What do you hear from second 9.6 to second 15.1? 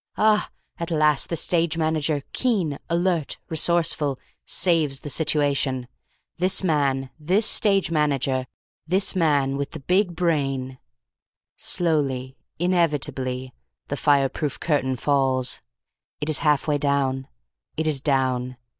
the big brain. Slowly, inevitably, the fireproof curtain